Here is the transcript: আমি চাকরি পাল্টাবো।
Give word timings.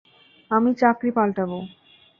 আমি 0.51 0.71
চাকরি 0.73 1.09
পাল্টাবো। 1.11 1.59